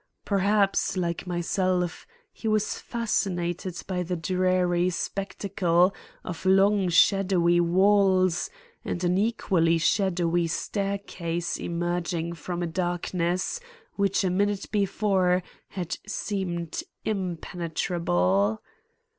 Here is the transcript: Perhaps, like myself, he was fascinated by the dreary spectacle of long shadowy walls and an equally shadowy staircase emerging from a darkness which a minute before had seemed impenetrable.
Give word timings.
Perhaps, 0.25 0.97
like 0.97 1.27
myself, 1.27 2.07
he 2.33 2.47
was 2.47 2.79
fascinated 2.79 3.83
by 3.85 4.01
the 4.01 4.15
dreary 4.15 4.89
spectacle 4.89 5.93
of 6.23 6.43
long 6.43 6.89
shadowy 6.89 7.59
walls 7.59 8.49
and 8.83 9.03
an 9.03 9.19
equally 9.19 9.77
shadowy 9.77 10.47
staircase 10.47 11.57
emerging 11.59 12.33
from 12.33 12.63
a 12.63 12.65
darkness 12.65 13.59
which 13.93 14.23
a 14.23 14.31
minute 14.31 14.71
before 14.71 15.43
had 15.67 15.99
seemed 16.07 16.81
impenetrable. 17.05 18.59